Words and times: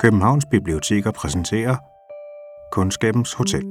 Københavns 0.00 0.46
Biblioteker 0.46 1.10
præsenterer 1.10 1.76
Kundskabens 2.72 3.32
Hotel. 3.32 3.62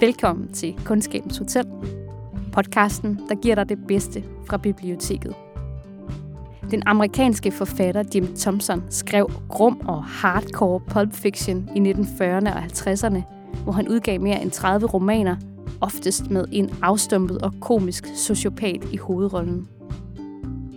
Velkommen 0.00 0.52
til 0.52 0.80
Kundskabens 0.84 1.38
Hotel, 1.38 1.66
podcasten, 2.52 3.20
der 3.28 3.34
giver 3.42 3.54
dig 3.54 3.68
det 3.68 3.78
bedste 3.88 4.24
fra 4.46 4.56
biblioteket. 4.56 5.34
Den 6.70 6.82
amerikanske 6.86 7.50
forfatter 7.50 8.02
Jim 8.14 8.34
Thompson 8.36 8.82
skrev 8.90 9.30
grum 9.48 9.80
og 9.88 10.04
hardcore 10.04 10.80
pulp 10.80 11.14
fiction 11.14 11.70
i 11.76 11.90
1940'erne 11.90 12.54
og 12.54 12.62
50'erne, 12.62 13.22
hvor 13.62 13.72
han 13.72 13.88
udgav 13.88 14.20
mere 14.20 14.42
end 14.42 14.50
30 14.50 14.86
romaner, 14.86 15.36
oftest 15.80 16.30
med 16.30 16.44
en 16.52 16.70
afstumpet 16.82 17.38
og 17.38 17.52
komisk 17.60 18.06
sociopat 18.14 18.84
i 18.92 18.96
hovedrollen. 18.96 19.68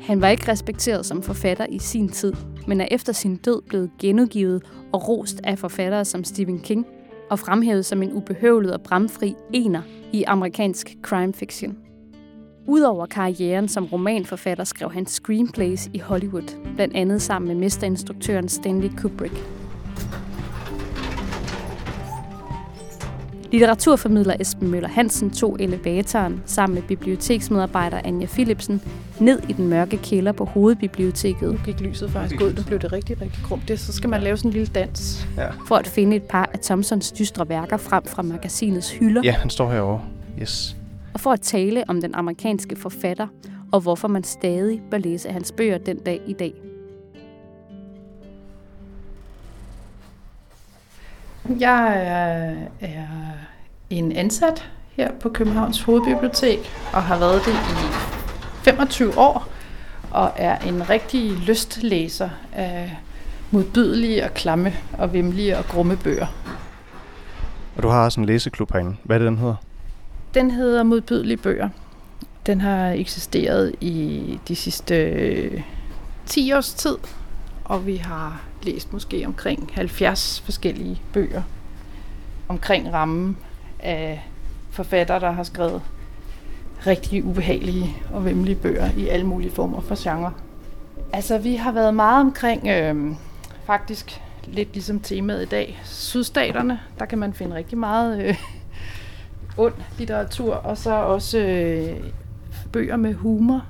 Han 0.02 0.22
var 0.22 0.28
ikke 0.28 0.52
respekteret 0.52 1.06
som 1.06 1.24
forfatter 1.24 1.66
i 1.70 1.80
sin 1.80 2.10
tid, 2.10 2.34
men 2.68 2.82
er 2.82 2.88
efter 2.92 3.14
sin 3.14 3.36
død 3.36 3.62
blevet 3.62 3.90
genudgivet 4.00 4.64
og 4.94 5.08
rost 5.08 5.42
af 5.44 5.60
forfattere 5.60 6.06
som 6.06 6.24
Stephen 6.24 6.60
King 6.60 6.86
og 7.30 7.40
fremhævet 7.40 7.86
som 7.86 8.04
en 8.04 8.14
ubehøvlet 8.14 8.74
og 8.74 8.82
bramfri 8.82 9.36
ener 9.54 9.82
i 10.14 10.24
amerikansk 10.24 10.96
crime 11.02 11.34
fiction. 11.34 11.78
Udover 12.72 13.06
karrieren 13.06 13.68
som 13.68 13.86
romanforfatter 13.86 14.64
skrev 14.64 14.92
han 14.92 15.06
screenplays 15.06 15.90
i 15.94 16.00
Hollywood, 16.00 16.58
blandt 16.76 16.96
andet 16.96 17.22
sammen 17.22 17.48
med 17.48 17.56
mesterinstruktøren 17.56 18.50
Stanley 18.50 18.90
Kubrick. 18.98 19.34
Litteraturformidler 23.52 24.36
Esben 24.40 24.72
Møller 24.72 24.90
Hansen 24.90 25.32
tog 25.32 25.58
elevatoren 25.60 26.44
sammen 26.46 26.74
med 26.76 26.84
biblioteksmedarbejder 26.84 28.02
Anja 28.04 28.28
Philipsen 28.28 28.82
ned 29.20 29.40
i 29.50 29.54
den 29.54 29.68
mørke 29.68 29.98
kælder 29.98 30.32
på 30.32 30.46
hovedbiblioteket 30.46 31.52
Nu 31.52 31.60
gik 31.66 31.80
lyset 31.82 32.12
faktisk 32.12 32.42
ud, 32.42 32.54
nu 32.54 32.64
blev 32.68 32.80
det 32.80 32.94
rigtig, 32.94 33.22
rigtig 33.22 33.44
grumt. 33.44 33.68
Det, 33.68 33.80
så 33.80 33.94
skal 33.94 34.10
man 34.10 34.22
lave 34.22 34.38
sådan 34.38 34.50
en 34.50 34.54
lille 34.54 34.74
dans. 34.76 35.28
for 35.68 35.76
at 35.76 35.88
finde 35.88 36.16
et 36.16 36.24
par 36.24 36.50
af 36.54 36.60
Thompsons 36.60 37.12
dystre 37.12 37.50
værker 37.50 37.78
frem 37.78 38.04
fra 38.06 38.22
magasinets 38.22 38.92
hylder, 38.92 39.22
Ja, 39.24 39.32
han 39.32 39.50
står 39.50 39.72
herovre. 39.72 40.02
Yes. 40.42 40.76
Og 41.14 41.20
for 41.20 41.32
at 41.32 41.42
tale 41.42 41.84
om 41.88 42.02
den 42.02 42.16
amerikanske 42.16 42.76
forfatter 42.76 43.28
og 43.72 43.82
hvorfor 43.82 44.08
man 44.08 44.24
stadig 44.24 44.82
bør 44.92 44.98
læse 44.98 45.30
hans 45.30 45.52
bøger 45.52 45.78
den 45.78 45.98
dag 45.98 46.22
i 46.28 46.34
dag. 46.34 46.54
Jeg 51.60 52.04
er, 52.06 52.56
er 52.80 53.08
en 53.90 54.12
ansat 54.12 54.72
her 54.96 55.12
på 55.12 55.30
Københavns 55.30 55.82
Hovedbibliotek, 55.82 56.60
og 56.94 57.04
har 57.04 57.20
været 57.20 57.42
det 57.46 57.54
i 57.54 57.88
25 58.64 59.18
år, 59.18 59.48
og 60.12 60.32
er 60.36 60.58
en 60.58 60.90
rigtig 60.90 61.32
lystlæser 61.32 62.30
af 62.54 62.98
modbydelige 63.52 64.24
og 64.24 64.34
klamme 64.34 64.74
og 64.98 65.14
vemmelige 65.14 65.58
og 65.58 65.66
grumme 65.66 65.98
bøger. 65.98 66.28
Og 67.76 67.84
du 67.84 67.88
har 67.88 68.06
også 68.06 68.20
en 68.20 68.26
læseklub 68.26 68.72
herinde. 68.72 68.96
Hvad 69.04 69.16
er 69.16 69.20
det, 69.20 69.26
den 69.26 69.38
hedder? 69.38 69.56
Den 70.34 70.52
hedder 70.52 70.84
Modbydelige 70.84 71.38
Bøger. 71.38 71.70
Den 72.46 72.62
har 72.62 72.90
eksisteret 72.90 73.76
i 73.82 74.40
de 74.48 74.56
sidste 74.56 74.96
øh, 74.96 75.62
10 76.26 76.54
års 76.54 76.74
tid, 76.74 76.98
og 77.66 77.86
vi 77.86 77.96
har 77.96 78.42
læst 78.64 78.94
måske 78.94 79.24
omkring 79.26 79.72
70 79.74 80.42
forskellige 80.46 81.02
bøger 81.14 81.42
omkring 82.48 82.94
rammen 82.94 83.38
af 83.80 84.26
forfattere, 84.70 85.20
der 85.20 85.32
har 85.32 85.44
skrevet 85.44 85.82
rigtig 86.88 87.26
ubehagelige 87.26 87.96
og 88.14 88.26
vemmelige 88.26 88.56
bøger 88.56 88.90
i 88.98 89.08
alle 89.08 89.26
mulige 89.26 89.52
former 89.52 89.82
for 89.82 90.04
genre. 90.04 90.34
Altså, 91.14 91.38
vi 91.38 91.56
har 91.56 91.72
været 91.72 91.94
meget 91.94 92.22
omkring, 92.22 92.68
øh, 92.68 93.16
faktisk 93.66 94.22
lidt 94.48 94.74
ligesom 94.74 95.00
temaet 95.00 95.42
i 95.42 95.46
dag, 95.46 95.82
sydstaterne. 95.86 96.80
Der 97.00 97.06
kan 97.06 97.18
man 97.18 97.34
finde 97.34 97.56
rigtig 97.56 97.78
meget 97.78 98.26
øh, 98.26 98.36
ond 99.58 99.74
litteratur, 99.98 100.54
og 100.54 100.78
så 100.78 100.94
også 100.94 101.40
øh, 101.40 102.12
bøger 102.72 102.96
med 102.96 103.14
humor. 103.14 103.66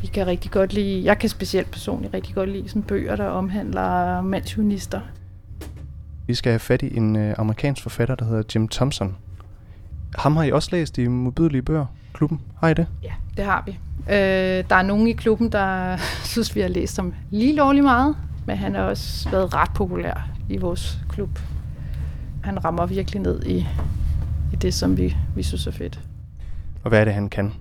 Vi 0.00 0.06
kan 0.06 0.26
rigtig 0.26 0.50
godt 0.50 0.72
lide, 0.72 1.04
jeg 1.04 1.18
kan 1.18 1.28
specielt 1.28 1.70
personligt 1.70 2.14
rigtig 2.14 2.34
godt 2.34 2.48
lide 2.48 2.68
sådan 2.68 2.82
bøger, 2.82 3.16
der 3.16 3.26
omhandler 3.26 4.20
mandshumanister. 4.22 5.00
Vi 6.26 6.34
skal 6.34 6.50
have 6.50 6.58
fat 6.58 6.82
i 6.82 6.96
en 6.96 7.16
øh, 7.16 7.34
amerikansk 7.38 7.82
forfatter, 7.82 8.14
der 8.14 8.24
hedder 8.24 8.42
Jim 8.54 8.68
Thompson. 8.68 9.16
Ham 10.18 10.36
har 10.36 10.44
I 10.44 10.52
også 10.52 10.68
læst 10.72 10.98
i 10.98 11.06
modbydelige 11.06 11.62
bøger, 11.62 11.86
klubben. 12.12 12.40
Har 12.60 12.68
I 12.68 12.74
det? 12.74 12.86
Ja, 13.02 13.12
det 13.36 13.44
har 13.44 13.62
vi. 13.66 13.78
Øh, 14.08 14.64
der 14.70 14.76
er 14.76 14.82
nogen 14.82 15.06
i 15.06 15.12
klubben, 15.12 15.52
der 15.52 15.96
synes, 16.32 16.56
vi 16.56 16.60
har 16.60 16.68
læst 16.68 16.96
ham 16.96 17.14
lige 17.30 17.54
lovlig 17.54 17.82
meget, 17.82 18.16
men 18.46 18.56
han 18.56 18.74
har 18.74 18.82
også 18.82 19.30
været 19.30 19.54
ret 19.54 19.70
populær 19.74 20.28
i 20.48 20.56
vores 20.56 20.98
klub. 21.08 21.38
Han 22.42 22.64
rammer 22.64 22.86
virkelig 22.86 23.22
ned 23.22 23.46
i, 23.46 23.66
i 24.54 24.56
det, 24.56 24.74
som 24.74 24.96
vi, 24.96 25.16
vi 25.36 25.42
synes 25.42 25.66
er 25.66 25.70
fedt. 25.70 26.00
Og 26.84 26.88
hvad 26.88 27.00
er 27.00 27.04
det, 27.04 27.14
han 27.14 27.28
kan? 27.28 27.52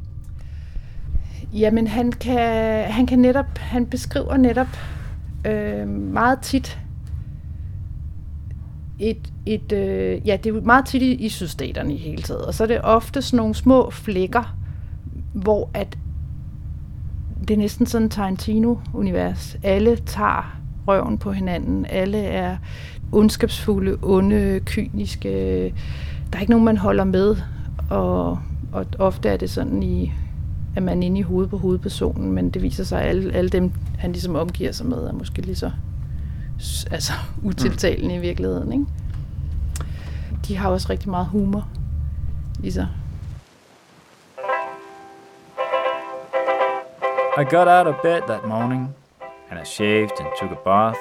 Jamen, 1.53 1.87
han 1.87 2.11
kan, 2.11 2.83
han 2.91 3.05
kan 3.05 3.19
netop, 3.19 3.57
han 3.57 3.85
beskriver 3.85 4.37
netop 4.37 4.67
øh, 5.45 5.87
meget 5.87 6.39
tit 6.41 6.79
et, 8.99 9.33
et 9.45 9.71
øh, 9.71 10.27
ja, 10.27 10.37
det 10.37 10.49
er 10.49 10.53
jo 10.53 10.61
meget 10.61 10.85
tit 10.85 11.01
i, 11.01 11.13
i 11.13 11.29
sydstaterne 11.29 11.93
i 11.93 11.97
hele 11.97 12.21
taget, 12.21 12.45
og 12.45 12.53
så 12.53 12.63
er 12.63 12.67
det 12.67 12.81
ofte 12.83 13.21
sådan 13.21 13.37
nogle 13.37 13.55
små 13.55 13.89
flækker, 13.89 14.55
hvor 15.33 15.69
at 15.73 15.97
det 17.47 17.53
er 17.53 17.57
næsten 17.57 17.85
sådan 17.85 18.09
Tarantino-univers. 18.09 19.57
Alle 19.63 19.95
tager 19.95 20.59
røven 20.87 21.17
på 21.17 21.31
hinanden. 21.31 21.85
Alle 21.85 22.17
er 22.17 22.57
ondskabsfulde, 23.11 23.97
onde, 24.01 24.59
kyniske. 24.65 25.73
Der 26.33 26.37
er 26.37 26.41
ikke 26.41 26.51
nogen, 26.51 26.65
man 26.65 26.77
holder 26.77 27.03
med. 27.03 27.35
Og, 27.89 28.39
og 28.71 28.85
ofte 28.99 29.29
er 29.29 29.37
det 29.37 29.49
sådan, 29.49 29.83
i, 29.83 30.13
at 30.75 30.83
man 30.83 31.03
er 31.03 31.05
inde 31.05 31.19
i 31.19 31.21
hovedet 31.21 31.49
på 31.49 31.57
hovedpersonen, 31.57 32.31
men 32.31 32.49
det 32.49 32.61
viser 32.61 32.83
sig, 32.83 33.01
at 33.01 33.09
alle, 33.09 33.33
alle 33.33 33.49
dem, 33.49 33.71
han 33.97 34.11
ligesom 34.11 34.35
omgiver 34.35 34.71
sig 34.71 34.85
med, 34.85 34.97
er 34.97 35.13
måske 35.13 35.41
lige 35.41 35.55
så 35.55 35.71
altså, 36.91 37.13
utiltalende 37.49 38.15
i 38.15 38.19
virkeligheden. 38.19 38.73
Ikke? 38.73 38.85
De 40.47 40.57
har 40.57 40.69
også 40.69 40.87
rigtig 40.89 41.09
meget 41.09 41.27
humor 41.27 41.67
i 42.63 42.71
sig. 42.71 42.87
I 47.37 47.43
got 47.43 47.67
out 47.67 47.87
of 47.87 47.95
bed 48.03 48.21
that 48.27 48.47
morning, 48.47 48.89
and 49.51 49.59
I 49.59 49.65
shaved 49.65 50.11
and 50.19 50.27
took 50.41 50.51
a 50.51 50.61
bath, 50.65 50.99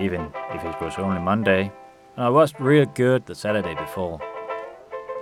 even 0.00 0.20
if 0.54 0.64
it 0.64 0.74
was 0.80 0.98
only 0.98 1.20
Monday, 1.20 1.60
and 2.16 2.26
I 2.26 2.30
was 2.30 2.60
real 2.60 2.86
good 2.96 3.20
the 3.20 3.34
Saturday 3.34 3.74
before. 3.74 4.33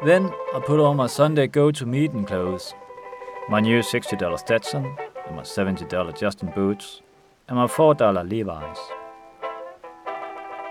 Then 0.05 0.33
I 0.53 0.59
put 0.59 0.81
on 0.81 0.97
my 0.97 1.07
Sunday 1.07 1.47
go-to 1.47 1.87
meeting 1.87 2.25
clothes, 2.25 2.75
my 3.49 3.61
new 3.61 3.79
$60 3.79 4.39
Stetson, 4.39 4.85
and 5.27 5.37
my 5.37 5.43
$70 5.43 6.19
Justin 6.19 6.51
boots, 6.57 7.03
and 7.49 7.57
my 7.57 7.69
$4 7.69 8.29
Levi's. 8.29 8.79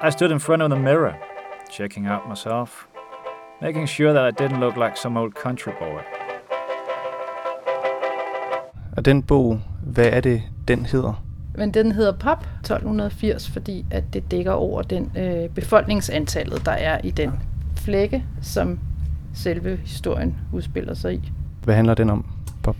I 0.01 0.09
stood 0.09 0.31
in 0.31 0.39
front 0.39 0.61
of 0.63 0.69
the 0.69 0.75
mirror, 0.75 1.15
checking 1.69 2.07
out 2.07 2.27
myself, 2.27 2.87
making 3.61 3.85
sure 3.85 4.11
that 4.11 4.25
I 4.25 4.31
didn't 4.31 4.59
look 4.59 4.75
like 4.75 4.97
some 4.97 5.15
old 5.17 5.33
country 5.33 5.71
boy. 5.79 6.01
Og 8.97 9.05
den 9.05 9.23
bog, 9.23 9.59
hvad 9.83 10.09
er 10.11 10.21
det, 10.21 10.41
den 10.67 10.85
hedder? 10.85 11.23
Men 11.55 11.73
den 11.73 11.91
hedder 11.91 12.11
POP 12.11 12.39
1280, 12.59 13.49
fordi 13.49 13.85
at 13.91 14.03
det 14.13 14.31
dækker 14.31 14.51
over 14.51 14.81
den 14.81 15.11
øh, 15.17 15.49
befolkningsantallet, 15.49 16.65
der 16.65 16.71
er 16.71 17.01
i 17.03 17.11
den 17.11 17.31
flække, 17.77 18.25
som 18.41 18.79
selve 19.33 19.79
historien 19.83 20.35
udspiller 20.51 20.93
sig 20.93 21.13
i. 21.13 21.31
Hvad 21.63 21.75
handler 21.75 21.93
den 21.93 22.09
om, 22.09 22.25
Bob? 22.63 22.75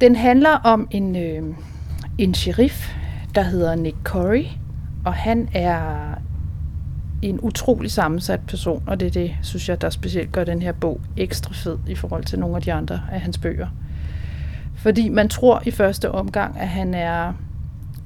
Den 0.00 0.16
handler 0.16 0.50
om 0.50 0.88
en, 0.90 1.16
øh, 1.16 1.54
en 2.18 2.34
sheriff, 2.34 2.94
der 3.34 3.42
hedder 3.42 3.74
Nick 3.74 3.96
Corey, 4.04 4.44
og 5.04 5.14
han 5.14 5.48
er 5.52 6.14
en 7.22 7.40
utrolig 7.42 7.90
sammensat 7.90 8.40
person, 8.48 8.82
og 8.86 9.00
det 9.00 9.06
er 9.06 9.10
det, 9.10 9.36
synes 9.42 9.68
jeg, 9.68 9.80
der 9.80 9.90
specielt 9.90 10.32
gør 10.32 10.44
den 10.44 10.62
her 10.62 10.72
bog 10.72 11.00
ekstra 11.16 11.52
fed 11.54 11.78
i 11.88 11.94
forhold 11.94 12.24
til 12.24 12.38
nogle 12.38 12.56
af 12.56 12.62
de 12.62 12.72
andre 12.72 13.00
af 13.12 13.20
hans 13.20 13.38
bøger. 13.38 13.68
Fordi 14.74 15.08
man 15.08 15.28
tror 15.28 15.62
i 15.66 15.70
første 15.70 16.10
omgang, 16.10 16.58
at 16.58 16.68
han 16.68 16.94
er 16.94 17.32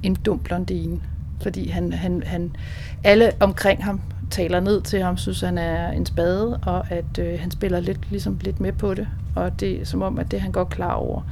en 0.03 0.15
dum 0.15 0.39
blondine. 0.39 1.01
Fordi 1.43 1.69
han, 1.69 1.93
han, 1.93 2.23
han, 2.27 2.57
alle 3.05 3.33
omkring 3.41 3.85
ham 3.85 4.01
taler 4.31 4.61
ned 4.61 4.83
til 4.83 5.03
ham, 5.03 5.17
synes 5.17 5.41
han 5.41 5.59
er 5.59 5.91
en 5.91 6.07
spade, 6.07 6.57
og 6.63 6.91
at 6.91 7.19
øh, 7.19 7.41
han 7.41 7.51
spiller 7.51 7.81
lidt, 7.81 8.11
ligesom 8.11 8.39
lidt 8.41 8.61
med 8.61 8.73
på 8.73 8.95
det. 8.95 9.09
Og 9.37 9.61
det 9.61 9.81
er 9.81 9.85
som 9.85 10.03
om, 10.03 10.19
at 10.19 10.31
det 10.31 10.37
er 10.37 10.41
han 10.41 10.53
godt 10.53 10.69
klar 10.69 10.93
over. 10.93 11.23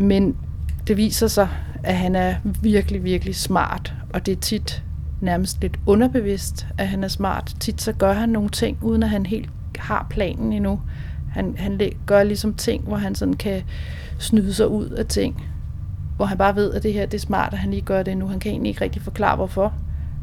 Men 0.00 0.36
det 0.86 0.96
viser 0.96 1.28
sig, 1.28 1.48
at 1.82 1.96
han 1.96 2.16
er 2.16 2.34
virkelig, 2.62 3.04
virkelig 3.04 3.36
smart, 3.36 3.94
og 4.14 4.26
det 4.26 4.32
er 4.32 4.40
tit 4.40 4.82
nærmest 5.20 5.60
lidt 5.60 5.78
underbevidst, 5.86 6.66
at 6.78 6.88
han 6.88 7.04
er 7.04 7.08
smart. 7.08 7.54
Tit 7.60 7.82
så 7.82 7.92
gør 7.92 8.12
han 8.12 8.28
nogle 8.28 8.48
ting, 8.48 8.78
uden 8.82 9.02
at 9.02 9.08
han 9.08 9.26
helt 9.26 9.50
har 9.78 10.06
planen 10.10 10.52
endnu. 10.52 10.80
Han, 11.32 11.54
han 11.58 11.80
gør 12.06 12.22
ligesom 12.22 12.54
ting, 12.54 12.84
hvor 12.84 12.96
han 12.96 13.14
sådan 13.14 13.34
kan 13.34 13.62
snyde 14.18 14.54
sig 14.54 14.68
ud 14.68 14.88
af 14.88 15.06
ting. 15.06 15.44
Hvor 16.16 16.24
han 16.24 16.38
bare 16.38 16.56
ved, 16.56 16.74
at 16.74 16.82
det 16.82 16.92
her 16.92 17.06
det 17.06 17.14
er 17.14 17.20
smart, 17.20 17.52
at 17.52 17.58
han 17.58 17.70
lige 17.70 17.82
gør 17.82 18.02
det 18.02 18.16
nu. 18.16 18.26
Han 18.26 18.40
kan 18.40 18.52
egentlig 18.52 18.70
ikke 18.70 18.80
rigtig 18.80 19.02
forklare, 19.02 19.36
hvorfor. 19.36 19.74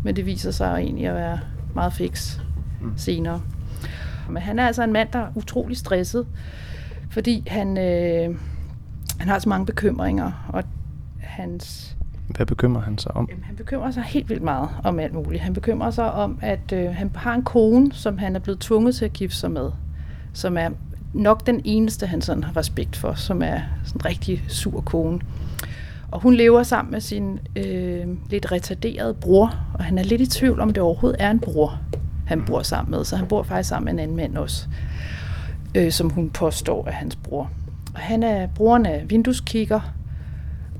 Men 0.04 0.16
det 0.16 0.26
viser 0.26 0.52
sig 0.52 0.78
egentlig 0.78 1.08
at 1.08 1.16
være 1.16 1.40
meget 1.78 1.94
fix 1.94 2.40
mm. 2.82 2.94
senere. 2.98 3.42
Men 4.30 4.42
han 4.42 4.60
er 4.60 4.68
altså 4.68 4.84
en 4.84 4.94
mand, 4.94 5.10
der 5.14 5.20
er 5.20 5.28
utrolig 5.36 5.78
stresset, 5.78 6.28
fordi 7.10 7.44
han, 7.48 7.78
øh, 7.78 8.36
han 9.20 9.30
har 9.30 9.40
så 9.40 9.50
mange 9.50 9.66
bekymringer, 9.66 10.50
og 10.50 10.64
hans... 11.20 11.96
Hvad 12.28 12.46
bekymrer 12.46 12.82
han 12.82 12.98
sig 12.98 13.16
om? 13.16 13.28
Jamen, 13.30 13.44
han 13.44 13.56
bekymrer 13.56 13.92
sig 13.92 14.04
helt 14.04 14.30
vildt 14.30 14.44
meget 14.44 14.70
om 14.84 15.00
alt 15.00 15.14
muligt. 15.14 15.44
Han 15.44 15.54
bekymrer 15.54 15.92
sig 15.92 16.12
om, 16.12 16.40
at 16.42 16.72
øh, 16.74 16.96
han 16.96 17.12
har 17.16 17.34
en 17.34 17.44
kone, 17.44 17.94
som 17.94 18.18
han 18.18 18.36
er 18.36 18.40
blevet 18.40 18.60
tvunget 18.60 18.96
til 18.96 19.06
at 19.06 19.14
gifte 19.14 19.38
sig 19.38 19.52
med, 19.52 19.72
som 20.34 20.58
er 20.58 20.70
nok 21.14 21.48
den 21.48 21.62
eneste, 21.64 22.08
han 22.08 22.22
sådan 22.22 22.44
har 22.44 22.58
respekt 22.58 22.96
for, 22.96 23.14
som 23.14 23.42
er 23.42 23.62
sådan 23.84 24.02
en 24.02 24.06
rigtig 24.06 24.44
sur 24.48 24.82
kone. 24.82 25.20
Og 26.12 26.22
hun 26.22 26.34
lever 26.34 26.64
sammen 26.64 26.92
med 26.92 27.02
sin 27.02 27.40
øh, 27.56 28.08
lidt 28.30 28.52
retarderede 28.52 29.14
bror, 29.14 29.60
og 29.74 29.84
han 29.84 29.98
er 29.98 30.04
lidt 30.04 30.22
i 30.22 30.26
tvivl 30.26 30.60
om, 30.60 30.74
det 30.74 30.84
overhovedet 30.84 31.22
er 31.22 31.32
en 31.32 31.40
bror, 31.40 31.80
han 32.28 32.46
bor 32.46 32.62
sammen 32.62 32.92
med. 32.92 33.06
Så 33.06 33.16
han 33.16 33.28
bor 33.28 33.44
faktisk 33.44 33.70
sammen 33.70 33.86
med 33.86 33.94
en 33.94 34.00
anden 34.00 34.18
mand 34.18 34.38
også, 34.38 34.68
øh, 35.76 35.92
som 35.92 36.10
hun 36.10 36.30
påstår 36.30 36.88
er 36.88 36.92
hans 36.92 37.16
bror. 37.16 37.52
Og 37.94 38.00
han 38.00 38.24
er, 38.24 38.48
broren 38.48 38.86
af 38.86 39.06
vindueskigger, 39.10 39.80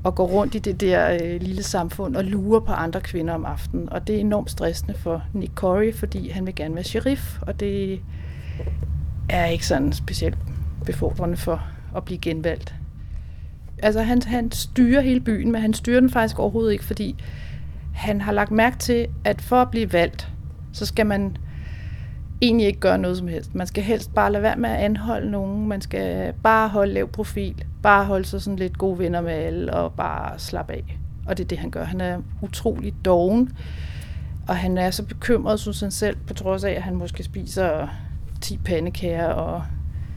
og 0.04 0.14
går 0.14 0.26
rundt 0.26 0.54
i 0.54 0.58
det 0.58 0.80
der 0.80 1.18
øh, 1.22 1.40
lille 1.40 1.62
samfund 1.62 2.16
og 2.16 2.24
lurer 2.24 2.60
på 2.60 2.72
andre 2.72 3.00
kvinder 3.00 3.34
om 3.34 3.44
aftenen. 3.44 3.92
Og 3.92 4.06
det 4.06 4.16
er 4.16 4.20
enormt 4.20 4.50
stressende 4.50 4.94
for 4.94 5.22
Nick 5.32 5.54
Corey, 5.54 5.94
fordi 5.94 6.30
han 6.30 6.46
vil 6.46 6.54
gerne 6.54 6.74
være 6.74 6.84
sheriff, 6.84 7.38
og 7.42 7.60
det 7.60 8.00
er 9.28 9.46
ikke 9.46 9.66
sådan 9.66 9.92
specielt 9.92 10.38
befordrende 10.84 11.36
for 11.36 11.62
at 11.96 12.04
blive 12.04 12.18
genvalgt. 12.18 12.74
Altså 13.82 14.02
han, 14.02 14.22
han 14.22 14.52
styrer 14.52 15.00
hele 15.00 15.20
byen, 15.20 15.52
men 15.52 15.60
han 15.60 15.74
styrer 15.74 16.00
den 16.00 16.10
faktisk 16.10 16.38
overhovedet 16.38 16.72
ikke, 16.72 16.84
fordi 16.84 17.16
han 17.94 18.20
har 18.20 18.32
lagt 18.32 18.50
mærke 18.50 18.78
til, 18.78 19.06
at 19.24 19.42
for 19.42 19.56
at 19.56 19.70
blive 19.70 19.92
valgt, 19.92 20.28
så 20.72 20.86
skal 20.86 21.06
man 21.06 21.36
egentlig 22.40 22.66
ikke 22.66 22.80
gøre 22.80 22.98
noget 22.98 23.16
som 23.16 23.28
helst. 23.28 23.54
Man 23.54 23.66
skal 23.66 23.82
helst 23.82 24.14
bare 24.14 24.32
lade 24.32 24.42
være 24.42 24.56
med 24.56 24.70
at 24.70 24.76
anholde 24.76 25.30
nogen. 25.30 25.68
Man 25.68 25.80
skal 25.80 26.32
bare 26.42 26.68
holde 26.68 26.92
lav 26.92 27.08
profil. 27.08 27.64
Bare 27.82 28.04
holde 28.04 28.24
sig 28.24 28.42
sådan 28.42 28.58
lidt 28.58 28.78
gode 28.78 28.98
venner 28.98 29.20
med 29.20 29.32
alle 29.32 29.74
og 29.74 29.92
bare 29.92 30.38
slappe 30.38 30.72
af. 30.72 30.98
Og 31.26 31.38
det 31.38 31.44
er 31.44 31.48
det, 31.48 31.58
han 31.58 31.70
gør. 31.70 31.84
Han 31.84 32.00
er 32.00 32.18
utrolig 32.42 32.94
doven. 33.04 33.56
Og 34.48 34.56
han 34.56 34.78
er 34.78 34.90
så 34.90 35.04
bekymret, 35.04 35.60
synes 35.60 35.80
han 35.80 35.90
selv, 35.90 36.16
på 36.26 36.34
trods 36.34 36.64
af, 36.64 36.72
at 36.72 36.82
han 36.82 36.94
måske 36.94 37.22
spiser 37.22 37.88
10 38.40 38.56
pandekager 38.56 39.26
og, 39.26 39.62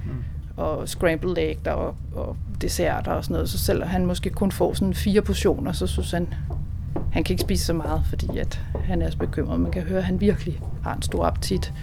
mm 0.06 0.24
og 0.62 0.90
scrambled 0.90 1.38
egg 1.38 1.68
og, 1.68 1.96
og 2.16 2.36
desserter 2.62 3.12
og 3.12 3.24
sådan 3.24 3.34
noget. 3.34 3.50
Så 3.50 3.58
selvom 3.58 3.88
han 3.88 4.06
måske 4.06 4.30
kun 4.30 4.52
får 4.52 4.74
sådan 4.74 4.94
fire 4.94 5.22
portioner, 5.22 5.72
så 5.72 5.88
synes 5.88 6.12
han, 6.12 6.34
han 7.12 7.24
kan 7.24 7.34
ikke 7.34 7.42
spise 7.42 7.66
så 7.66 7.74
meget, 7.74 8.02
fordi 8.10 8.38
at 8.38 8.60
han 8.86 9.02
er 9.02 9.10
så 9.10 9.18
bekymret. 9.18 9.60
Man 9.60 9.72
kan 9.72 9.82
høre, 9.82 9.98
at 9.98 10.04
han 10.04 10.22
virkelig 10.22 10.62
har 10.84 10.96
en 10.96 11.02
stor 11.02 11.26
appetit. 11.26 11.74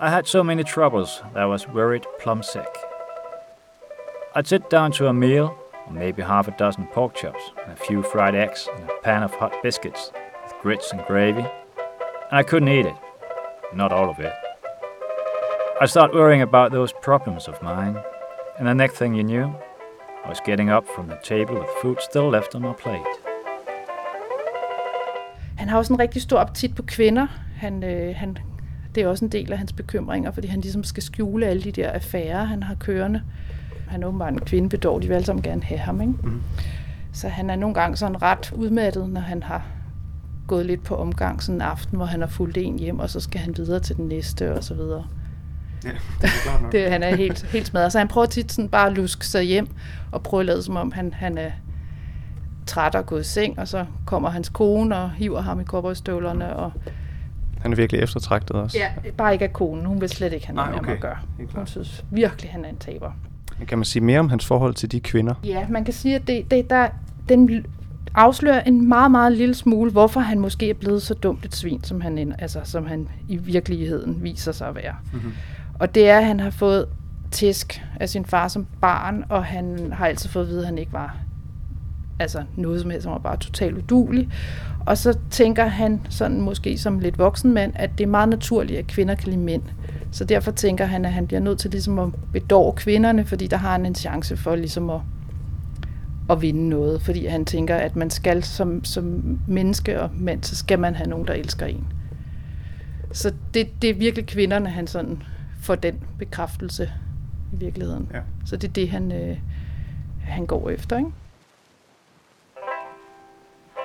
I 0.00 0.08
had 0.08 0.24
so 0.24 0.42
many 0.42 0.64
troubles 0.64 1.22
that 1.34 1.42
I 1.42 1.46
was 1.46 1.68
worried 1.68 2.02
plumb 2.22 2.42
sick. 2.42 2.72
I'd 4.36 4.46
sit 4.46 4.62
down 4.70 4.92
to 4.92 5.08
a 5.08 5.12
meal, 5.12 5.48
maybe 5.90 6.22
half 6.22 6.48
a 6.48 6.52
dozen 6.58 6.86
pork 6.94 7.16
chops, 7.16 7.54
and 7.64 7.72
a 7.72 7.76
few 7.88 8.02
fried 8.02 8.34
eggs, 8.34 8.68
and 8.76 8.84
a 8.84 8.92
pan 9.04 9.22
of 9.22 9.30
hot 9.34 9.52
biscuits 9.62 10.10
with 10.42 10.54
grits 10.62 10.92
and 10.92 11.00
gravy, 11.06 11.46
and 12.30 12.40
I 12.40 12.42
couldn't 12.42 12.68
eat 12.68 12.86
it. 12.86 12.96
Not 13.74 13.92
all 13.92 14.10
of 14.10 14.18
it. 14.18 14.43
I 15.84 15.86
started 15.86 16.16
worrying 16.16 16.42
about 16.42 16.72
those 16.72 16.94
problems 17.02 17.48
of 17.48 17.62
mine, 17.62 17.96
and 18.58 18.66
the 18.66 18.74
next 18.74 18.96
thing 18.96 19.14
you 19.16 19.22
knew, 19.22 19.46
I 20.24 20.28
was 20.28 20.40
getting 20.46 20.70
up 20.70 20.84
from 20.94 21.08
the 21.08 21.18
table 21.24 21.54
with 21.60 21.68
food 21.82 21.96
still 22.10 22.30
left 22.30 22.54
on 22.54 22.62
my 22.62 22.72
plate. 22.82 23.04
Han 25.56 25.68
har 25.68 25.78
også 25.78 25.92
en 25.92 25.98
rigtig 25.98 26.22
stor 26.22 26.38
appetit 26.38 26.74
på 26.74 26.82
kvinder. 26.82 27.26
Han, 27.56 27.84
øh, 27.84 28.14
han, 28.16 28.38
det 28.94 29.02
er 29.02 29.08
også 29.08 29.24
en 29.24 29.32
del 29.32 29.52
af 29.52 29.58
hans 29.58 29.72
bekymringer, 29.72 30.30
fordi 30.30 30.48
han 30.48 30.60
ligesom 30.60 30.84
skal 30.84 31.02
skjule 31.02 31.46
alle 31.46 31.62
de 31.62 31.72
der 31.72 31.90
affærer, 31.90 32.44
han 32.44 32.62
har 32.62 32.74
kørende. 32.74 33.22
Han 33.88 34.02
er 34.02 34.06
åbenbart 34.06 34.32
en 34.32 34.40
kvindebedår, 34.40 34.98
de 34.98 35.08
vil 35.08 35.14
alle 35.14 35.26
sammen 35.26 35.42
gerne 35.42 35.62
have 35.62 35.78
ham. 35.78 36.00
Ikke? 36.00 36.12
Mm. 36.22 36.42
Så 37.12 37.28
han 37.28 37.50
er 37.50 37.56
nogle 37.56 37.74
gange 37.74 37.96
sådan 37.96 38.22
ret 38.22 38.52
udmattet, 38.52 39.08
når 39.08 39.20
han 39.20 39.42
har 39.42 39.62
gået 40.48 40.66
lidt 40.66 40.84
på 40.84 40.96
omgang 40.96 41.42
sådan 41.42 41.54
en 41.54 41.62
aften, 41.62 41.96
hvor 41.96 42.06
han 42.06 42.20
har 42.20 42.28
fulgt 42.28 42.56
en 42.56 42.78
hjem, 42.78 42.98
og 42.98 43.10
så 43.10 43.20
skal 43.20 43.40
han 43.40 43.54
videre 43.56 43.80
til 43.80 43.96
den 43.96 44.08
næste, 44.08 44.54
og 44.54 44.64
så 44.64 44.74
videre. 44.74 45.04
Ja, 45.84 45.90
det 45.90 46.24
er 46.24 46.42
klart 46.42 46.62
nok. 46.62 46.72
det, 46.72 46.90
han 46.90 47.02
er 47.02 47.16
helt, 47.16 47.46
helt 47.46 47.66
smadret. 47.66 47.92
Så 47.92 47.98
han 47.98 48.08
prøver 48.08 48.26
tit 48.26 48.52
sådan 48.52 48.68
bare 48.68 48.86
at 48.86 48.92
luske 48.92 49.26
sig 49.26 49.42
hjem, 49.42 49.68
og 50.12 50.22
prøve 50.22 50.40
at 50.40 50.46
lade 50.46 50.62
som 50.62 50.76
om, 50.76 50.92
han, 50.92 51.12
han 51.12 51.38
er 51.38 51.50
træt 52.66 52.94
og 52.94 53.06
gået 53.06 53.20
i 53.20 53.24
seng, 53.24 53.58
og 53.58 53.68
så 53.68 53.84
kommer 54.06 54.30
hans 54.30 54.48
kone 54.48 54.96
og 54.96 55.10
hiver 55.10 55.40
ham 55.40 55.60
i 55.60 55.64
cowboystøvlerne. 55.64 56.56
Og 56.56 56.72
han 57.60 57.72
er 57.72 57.76
virkelig 57.76 58.00
eftertragtet 58.00 58.56
også. 58.56 58.78
Ja, 58.78 59.10
bare 59.10 59.32
ikke 59.32 59.44
af 59.44 59.52
konen. 59.52 59.84
Hun 59.84 60.00
vil 60.00 60.08
slet 60.08 60.32
ikke 60.32 60.46
have 60.46 60.56
noget 60.56 60.70
med 60.70 60.78
okay. 60.78 60.92
at 60.92 61.00
gøre. 61.00 61.16
Hun 61.54 61.66
synes 61.66 62.04
virkelig, 62.10 62.50
han 62.50 62.64
er 62.64 62.68
en 62.68 62.76
taber. 62.76 63.10
Kan 63.68 63.78
man 63.78 63.84
sige 63.84 64.02
mere 64.02 64.20
om 64.20 64.28
hans 64.28 64.46
forhold 64.46 64.74
til 64.74 64.92
de 64.92 65.00
kvinder? 65.00 65.34
Ja, 65.44 65.66
man 65.68 65.84
kan 65.84 65.94
sige, 65.94 66.14
at 66.14 66.26
det, 66.26 66.50
det, 66.50 66.70
der, 66.70 66.88
den 67.28 67.64
afslører 68.14 68.62
en 68.62 68.88
meget, 68.88 69.10
meget 69.10 69.32
lille 69.32 69.54
smule, 69.54 69.90
hvorfor 69.90 70.20
han 70.20 70.38
måske 70.38 70.70
er 70.70 70.74
blevet 70.74 71.02
så 71.02 71.14
dumt 71.14 71.44
et 71.44 71.54
svin, 71.54 71.84
som 71.84 72.00
han, 72.00 72.34
altså, 72.38 72.60
som 72.64 72.86
han 72.86 73.08
i 73.28 73.36
virkeligheden 73.36 74.22
viser 74.22 74.52
sig 74.52 74.68
at 74.68 74.74
være. 74.74 74.94
Mm-hmm. 75.12 75.32
Og 75.78 75.94
det 75.94 76.08
er, 76.08 76.18
at 76.18 76.24
han 76.24 76.40
har 76.40 76.50
fået 76.50 76.86
tæsk 77.30 77.82
af 78.00 78.08
sin 78.08 78.24
far 78.24 78.48
som 78.48 78.66
barn, 78.80 79.24
og 79.28 79.44
han 79.44 79.92
har 79.92 80.06
altid 80.06 80.28
fået 80.28 80.42
at 80.44 80.48
vide, 80.48 80.60
at 80.60 80.66
han 80.66 80.78
ikke 80.78 80.92
var 80.92 81.16
altså 82.18 82.42
noget 82.56 82.80
som 82.80 82.90
helst, 82.90 83.06
han 83.06 83.12
var 83.12 83.18
bare 83.18 83.36
totalt 83.36 83.78
udulig. 83.78 84.28
Og 84.86 84.98
så 84.98 85.18
tænker 85.30 85.66
han 85.66 86.00
sådan 86.10 86.40
måske 86.40 86.78
som 86.78 86.98
lidt 86.98 87.18
voksen 87.18 87.54
mand, 87.54 87.72
at 87.74 87.90
det 87.98 88.04
er 88.04 88.08
meget 88.08 88.28
naturligt, 88.28 88.78
at 88.78 88.86
kvinder 88.86 89.14
kan 89.14 89.28
lide 89.28 89.40
mænd. 89.40 89.62
Så 90.10 90.24
derfor 90.24 90.50
tænker 90.50 90.84
han, 90.84 91.04
at 91.04 91.12
han 91.12 91.26
bliver 91.26 91.40
nødt 91.40 91.58
til 91.58 91.70
ligesom 91.70 91.98
at 91.98 92.08
bedåre 92.32 92.72
kvinderne, 92.72 93.24
fordi 93.24 93.46
der 93.46 93.56
har 93.56 93.72
han 93.72 93.86
en 93.86 93.94
chance 93.94 94.36
for 94.36 94.56
ligesom 94.56 94.90
at, 94.90 95.00
at 96.30 96.42
vinde 96.42 96.68
noget. 96.68 97.02
Fordi 97.02 97.26
han 97.26 97.44
tænker, 97.44 97.76
at 97.76 97.96
man 97.96 98.10
skal 98.10 98.42
som, 98.42 98.84
som 98.84 99.38
menneske 99.48 100.00
og 100.00 100.10
mand, 100.14 100.42
så 100.42 100.56
skal 100.56 100.78
man 100.78 100.94
have 100.94 101.10
nogen, 101.10 101.26
der 101.26 101.34
elsker 101.34 101.66
en. 101.66 101.86
Så 103.12 103.32
det, 103.54 103.82
det 103.82 103.90
er 103.90 103.94
virkelig 103.94 104.26
kvinderne, 104.26 104.68
han 104.68 104.86
sådan 104.86 105.22
får 105.64 105.74
den 105.74 106.08
bekræftelse 106.18 106.92
i 107.52 107.56
virkeligheden. 107.56 108.10
Ja. 108.14 108.20
Så 108.46 108.56
det 108.56 108.68
er 108.68 108.72
det, 108.72 108.90
han, 108.90 109.12
øh, 109.12 109.38
han 110.22 110.46
går 110.46 110.70
efter, 110.70 110.98
ikke? 110.98 111.12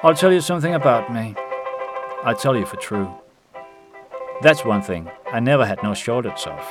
I'll 0.04 0.16
tell 0.16 0.34
you 0.34 0.42
something 0.42 0.76
about 0.76 1.10
me. 1.10 1.36
I'll 2.24 2.42
tell 2.42 2.56
you 2.56 2.66
for 2.66 2.76
true. 2.76 3.08
That's 4.44 4.66
one 4.66 4.84
thing 4.84 5.10
I 5.38 5.40
never 5.40 5.66
had 5.66 5.78
no 5.84 5.94
shortage 5.94 6.48
of. 6.48 6.62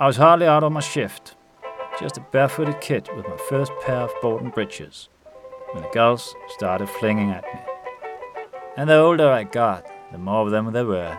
I 0.00 0.04
was 0.04 0.16
hardly 0.16 0.46
out 0.46 0.62
of 0.62 0.72
my 0.72 0.80
shift, 0.80 1.36
just 2.02 2.18
a 2.18 2.24
barefooted 2.32 2.80
kid 2.80 3.08
with 3.16 3.26
my 3.28 3.36
first 3.48 3.72
pair 3.86 4.02
of 4.02 4.10
Bolton 4.22 4.50
breeches, 4.50 5.08
when 5.72 5.82
the 5.82 5.90
girls 5.92 6.34
started 6.48 6.88
flinging 6.88 7.30
at 7.30 7.44
me. 7.54 7.60
And 8.76 8.88
the 8.88 8.98
older 8.98 9.28
I 9.40 9.44
got, 9.44 9.84
the 10.12 10.18
more 10.18 10.44
of 10.44 10.50
them 10.50 10.72
there 10.72 10.86
were. 10.86 11.18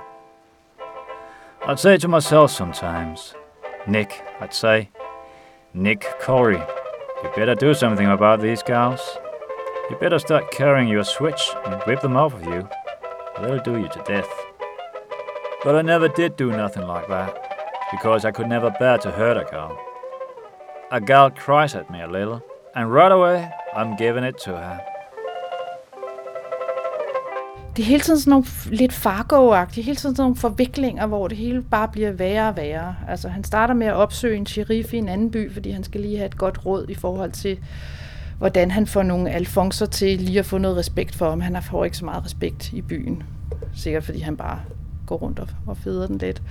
I'd 1.65 1.79
say 1.79 1.95
to 1.95 2.09
myself 2.09 2.51
sometimes, 2.51 3.35
Nick, 3.87 4.21
I'd 4.41 4.53
say, 4.53 4.89
Nick 5.73 6.05
Corey, 6.19 6.61
you 7.23 7.29
better 7.37 7.55
do 7.55 7.73
something 7.73 8.05
about 8.07 8.41
these 8.41 8.61
gals. 8.61 9.17
You 9.89 9.95
better 9.95 10.19
start 10.19 10.51
carrying 10.51 10.89
your 10.89 11.05
switch 11.05 11.51
and 11.65 11.81
whip 11.83 12.01
them 12.01 12.17
off 12.17 12.33
of 12.33 12.43
you, 12.43 12.67
or 13.37 13.47
they'll 13.47 13.63
do 13.63 13.79
you 13.79 13.87
to 13.87 14.03
death. 14.05 14.29
But 15.63 15.77
I 15.77 15.83
never 15.83 16.09
did 16.09 16.35
do 16.35 16.51
nothing 16.51 16.85
like 16.85 17.07
that, 17.07 17.33
because 17.91 18.25
I 18.25 18.31
could 18.31 18.49
never 18.49 18.69
bear 18.71 18.97
to 18.97 19.11
hurt 19.11 19.37
a 19.37 19.49
girl. 19.49 19.79
A 20.91 20.99
gal 20.99 21.31
cries 21.31 21.75
at 21.75 21.89
me 21.89 22.01
a 22.01 22.07
little, 22.07 22.43
and 22.75 22.91
right 22.91 23.11
away 23.11 23.49
I'm 23.73 23.95
giving 23.95 24.25
it 24.25 24.37
to 24.39 24.51
her. 24.51 24.85
Det 27.75 27.83
er 27.83 27.87
hele 27.87 28.01
tiden 28.01 28.19
sådan 28.19 28.31
nogle 28.31 28.45
lidt 28.65 28.93
fargo 28.93 29.65
hele 29.75 29.95
tiden 29.95 29.97
sådan 29.97 30.23
nogle 30.23 30.35
forviklinger, 30.35 31.07
hvor 31.07 31.27
det 31.27 31.37
hele 31.37 31.61
bare 31.61 31.87
bliver 31.87 32.11
værre 32.11 32.49
og 32.49 32.57
værre. 32.57 32.95
Altså 33.07 33.29
han 33.29 33.43
starter 33.43 33.73
med 33.73 33.87
at 33.87 33.93
opsøge 33.93 34.37
en 34.37 34.45
sheriff 34.45 34.93
i 34.93 34.97
en 34.97 35.09
anden 35.09 35.31
by, 35.31 35.53
fordi 35.53 35.71
han 35.71 35.83
skal 35.83 36.01
lige 36.01 36.17
have 36.17 36.25
et 36.25 36.37
godt 36.37 36.65
råd 36.65 36.85
i 36.89 36.93
forhold 36.93 37.31
til, 37.31 37.59
hvordan 38.37 38.71
han 38.71 38.87
får 38.87 39.03
nogle 39.03 39.31
alfonser 39.31 39.85
til 39.85 40.19
lige 40.19 40.39
at 40.39 40.45
få 40.45 40.57
noget 40.57 40.77
respekt 40.77 41.15
for 41.15 41.29
ham. 41.29 41.41
Han 41.41 41.63
får 41.63 41.85
ikke 41.85 41.97
så 41.97 42.05
meget 42.05 42.25
respekt 42.25 42.73
i 42.73 42.81
byen. 42.81 43.23
Sikkert 43.75 44.03
fordi 44.03 44.19
han 44.19 44.37
bare 44.37 44.59
går 45.05 45.15
rundt 45.15 45.39
og, 45.39 45.47
og 45.67 45.77
feder 45.77 46.07
den 46.07 46.17
lidt. 46.17 46.41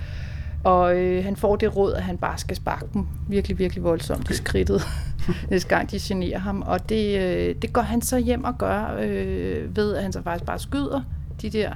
Og 0.63 0.97
øh, 0.97 1.23
han 1.23 1.35
får 1.35 1.55
det 1.55 1.75
råd, 1.75 1.93
at 1.93 2.03
han 2.03 2.17
bare 2.17 2.37
skal 2.37 2.55
sparke 2.55 2.85
dem 2.93 3.07
virkelig, 3.27 3.59
virkelig 3.59 3.83
voldsomt 3.83 4.29
i 4.29 4.33
skridtet, 4.33 4.81
næste 5.49 5.69
gang 5.69 5.91
de 5.91 5.99
generer 6.01 6.39
ham. 6.39 6.61
Og 6.61 6.89
det, 6.89 7.19
øh, 7.19 7.55
det 7.61 7.73
går 7.73 7.81
han 7.81 8.01
så 8.01 8.17
hjem 8.17 8.43
og 8.43 8.57
gør 8.57 8.97
øh, 9.01 9.75
ved, 9.75 9.95
at 9.95 10.03
han 10.03 10.13
så 10.13 10.21
faktisk 10.21 10.45
bare 10.45 10.59
skyder 10.59 11.01
de 11.41 11.49
der 11.49 11.73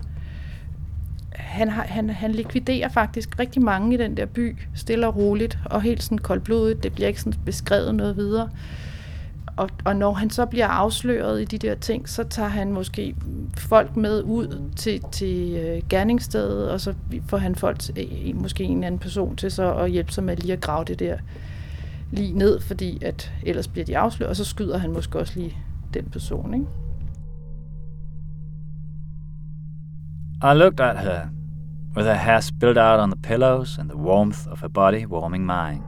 han, 1.38 1.70
har, 1.70 1.84
han, 1.84 2.10
han 2.10 2.32
likviderer 2.32 2.90
faktisk 2.90 3.40
rigtig 3.40 3.62
mange 3.62 3.94
i 3.94 3.98
den 3.98 4.18
der 4.18 4.26
by, 4.26 4.58
stille 4.76 5.08
og 5.08 5.16
roligt, 5.16 5.58
og 5.66 5.82
helt 5.82 6.04
sådan 6.04 6.18
koldblodigt. 6.18 6.84
Det 6.84 6.94
bliver 6.94 7.08
ikke 7.08 7.20
sådan 7.20 7.40
beskrevet 7.46 7.96
noget 7.96 8.18
videre. 8.18 8.50
Og, 9.58 9.70
og 9.86 9.96
når 9.96 10.14
han 10.14 10.30
så 10.30 10.46
bliver 10.46 10.68
afsløret 10.68 11.42
i 11.42 11.46
de 11.46 11.58
der 11.58 11.76
ting, 11.76 12.10
så 12.10 12.24
tager 12.24 12.50
han 12.50 12.74
måske 12.74 13.16
folk 13.58 13.96
med 13.96 14.24
ud 14.24 14.62
til, 14.76 15.02
til 15.12 15.56
øh, 15.56 15.82
gerningsstedet, 15.90 16.72
og 16.72 16.82
så 16.82 16.94
får 17.28 17.38
han 17.38 17.56
folk, 17.56 17.82
øh, 17.98 18.36
måske 18.36 18.64
en 18.64 18.84
anden 18.84 19.00
person 19.00 19.36
til 19.36 19.52
så 19.52 19.74
at 19.74 19.92
hjælpe 19.92 20.12
sig 20.12 20.24
med 20.24 20.38
lige 20.38 20.54
at 20.54 20.62
grave 20.62 20.86
det 20.86 21.00
der 21.00 21.18
lige 22.12 22.34
ned, 22.34 22.60
fordi 22.60 23.04
at 23.06 23.34
ellers 23.44 23.68
bliver 23.68 23.86
de 23.86 23.98
afsløret, 23.98 24.30
og 24.30 24.36
så 24.36 24.46
skyder 24.46 24.78
han 24.78 24.92
måske 24.92 25.20
også 25.20 25.40
lige 25.40 25.58
den 25.94 26.06
person, 26.06 26.54
ikke? 26.54 26.66
I 30.44 30.54
looked 30.54 30.80
at 30.80 31.00
her, 31.00 31.28
with 31.96 32.08
her 32.08 32.14
hair 32.14 32.40
spilled 32.40 32.78
out 32.78 33.00
on 33.00 33.12
the 33.12 33.22
pillows 33.22 33.78
and 33.78 33.90
the 33.90 33.98
warmth 33.98 34.48
of 34.52 34.62
her 34.62 34.68
body 34.68 35.06
warming 35.06 35.46
mine. 35.46 35.84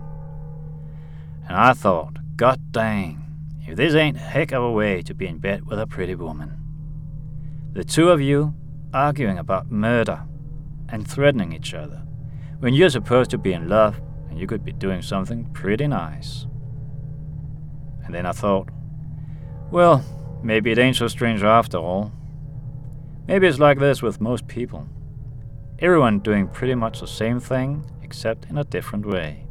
And 1.47 1.57
I 1.57 1.73
thought, 1.73 2.17
God 2.37 2.57
dang, 2.73 3.18
if 3.69 3.75
this 3.75 3.93
ain't 3.93 4.17
a 4.17 4.19
heck 4.19 4.51
of 4.51 4.63
a 4.63 4.71
way 4.71 5.03
to 5.03 5.13
be 5.13 5.27
in 5.27 5.37
bed 5.37 5.67
with 5.67 5.79
a 5.79 5.85
pretty 5.85 6.15
woman. 6.15 6.59
The 7.73 7.83
two 7.83 8.09
of 8.09 8.19
you 8.19 8.55
arguing 8.95 9.37
about 9.37 9.71
murder 9.71 10.23
and 10.89 11.07
threatening 11.07 11.53
each 11.53 11.75
other 11.75 12.01
when 12.57 12.73
you're 12.73 12.89
supposed 12.89 13.29
to 13.29 13.37
be 13.37 13.53
in 13.53 13.69
love 13.69 14.01
and 14.27 14.39
you 14.39 14.47
could 14.47 14.65
be 14.65 14.71
doing 14.71 15.03
something 15.03 15.45
pretty 15.53 15.85
nice. 15.85 16.47
And 18.03 18.13
then 18.13 18.25
I 18.25 18.31
thought, 18.31 18.69
well, 19.69 20.03
maybe 20.43 20.71
it 20.71 20.79
ain't 20.79 20.95
so 20.95 21.07
strange 21.07 21.43
after 21.43 21.77
all. 21.77 22.11
Maybe 23.27 23.45
it's 23.45 23.59
like 23.59 23.77
this 23.77 24.01
with 24.01 24.19
most 24.19 24.47
people. 24.47 24.89
Everyone 25.77 26.19
doing 26.19 26.47
pretty 26.47 26.73
much 26.73 27.01
the 27.01 27.07
same 27.07 27.39
thing, 27.39 27.85
except 28.01 28.49
in 28.49 28.57
a 28.57 28.63
different 28.63 29.05
way. 29.05 29.45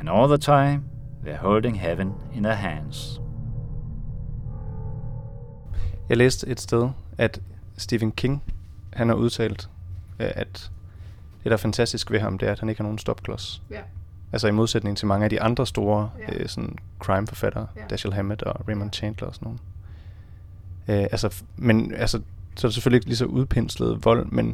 And 0.00 0.08
all 0.08 0.26
the 0.26 0.36
time, 0.36 0.90
they're 1.28 1.36
holding 1.40 1.80
heaven 1.80 2.12
in 2.34 2.42
their 2.42 2.54
hands. 2.56 3.20
Jeg 6.08 6.16
læste 6.16 6.48
et 6.48 6.60
sted, 6.60 6.88
at 7.18 7.40
Stephen 7.76 8.12
King, 8.12 8.42
han 8.92 9.08
har 9.08 9.14
udtalt, 9.16 9.68
øh, 10.18 10.30
at 10.34 10.70
det, 11.38 11.44
der 11.44 11.52
er 11.52 11.56
fantastisk 11.56 12.10
ved 12.10 12.20
ham, 12.20 12.38
det 12.38 12.48
er, 12.48 12.52
at 12.52 12.60
han 12.60 12.68
ikke 12.68 12.78
har 12.78 12.84
nogen 12.84 12.98
stopklods. 12.98 13.62
Ja. 13.70 13.80
Altså 14.32 14.48
i 14.48 14.50
modsætning 14.50 14.96
til 14.96 15.06
mange 15.06 15.24
af 15.24 15.30
de 15.30 15.40
andre 15.42 15.66
store 15.66 16.10
Ja. 16.18 16.34
øh, 16.36 16.48
sådan 16.48 16.76
crime-forfattere, 16.98 17.66
Ja. 17.76 17.80
Dashiell 17.90 18.14
Hammett 18.14 18.42
og 18.42 18.68
Raymond 18.68 18.92
Chandler 18.92 19.28
og 19.28 19.34
sådan 19.34 19.46
nogle. 19.46 21.02
Øh, 21.02 21.08
altså, 21.12 21.42
men 21.56 21.94
altså, 21.94 22.20
så 22.56 22.66
er 22.66 22.68
det 22.68 22.74
selvfølgelig 22.74 22.96
ikke 22.98 23.06
lige 23.06 23.16
så 23.16 23.24
udpenslet 23.24 24.04
vold, 24.04 24.26
men 24.26 24.46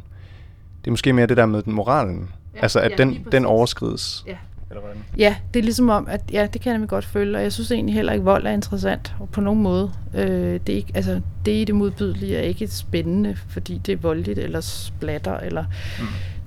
det 0.80 0.86
er 0.86 0.90
måske 0.90 1.12
mere 1.12 1.26
det 1.26 1.36
der 1.36 1.46
med 1.46 1.62
den 1.62 1.72
moralen. 1.72 2.30
Ja, 2.54 2.60
altså, 2.62 2.80
at 2.80 2.90
ja, 2.90 2.96
den, 2.96 3.26
den 3.32 3.44
overskrides. 3.44 4.24
Ja. 4.26 4.36
Eller 4.74 4.82
hvordan? 4.82 5.04
Ja, 5.18 5.36
det 5.54 5.60
er 5.60 5.64
ligesom 5.64 5.88
om, 5.88 6.08
at 6.10 6.20
ja, 6.32 6.46
det 6.52 6.60
kan 6.60 6.70
jeg 6.70 6.74
nemlig 6.74 6.88
godt 6.88 7.04
føle, 7.04 7.38
og 7.38 7.42
jeg 7.42 7.52
synes 7.52 7.70
egentlig 7.70 7.94
heller 7.94 8.12
ikke, 8.12 8.22
at 8.22 8.26
vold 8.26 8.46
er 8.46 8.50
interessant 8.50 9.14
og 9.20 9.28
på 9.28 9.40
nogen 9.40 9.62
måde. 9.62 9.92
Øh, 10.14 10.60
det, 10.66 10.68
er 10.68 10.76
ikke, 10.76 10.92
altså, 10.94 11.20
det 11.46 11.52
i 11.52 11.64
det 11.64 11.74
modbydelige 11.74 12.36
er 12.36 12.42
ikke 12.42 12.66
spændende, 12.66 13.36
fordi 13.48 13.80
det 13.86 13.92
er 13.92 13.96
voldeligt 13.96 14.38
eller 14.38 14.60
splatter. 14.60 15.38
Eller, 15.38 15.64
mm. 16.00 16.06